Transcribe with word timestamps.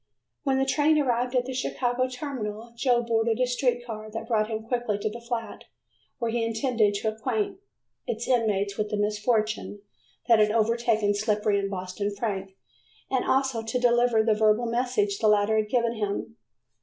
When 0.41 0.57
the 0.57 0.65
train 0.65 0.97
arrived 0.97 1.35
at 1.35 1.45
the 1.45 1.53
Chicago 1.53 2.07
terminal, 2.07 2.73
Joe 2.75 3.03
boarded 3.03 3.39
a 3.39 3.45
street 3.45 3.85
car 3.85 4.09
that 4.09 4.27
brought 4.27 4.47
him 4.49 4.63
quickly 4.63 4.97
to 4.97 5.11
the 5.11 5.21
flat 5.21 5.65
where 6.17 6.31
he 6.31 6.43
intended 6.43 6.95
to 6.95 7.09
acquaint 7.13 7.59
its 8.07 8.27
inmates 8.27 8.79
with 8.79 8.89
the 8.89 8.97
misfortune 8.97 9.83
that 10.27 10.39
had 10.39 10.49
overtaken 10.49 11.13
Slippery 11.13 11.59
and 11.59 11.69
Boston 11.69 12.15
Frank, 12.15 12.55
and 13.11 13.23
also 13.25 13.61
to 13.61 13.79
deliver 13.79 14.23
the 14.23 14.33
verbal 14.33 14.65
message 14.65 15.19
the 15.19 15.27
latter 15.27 15.55
had 15.57 15.69
given 15.69 15.93
him. 15.93 16.35